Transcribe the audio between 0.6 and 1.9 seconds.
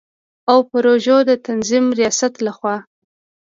پروژو د تنظیم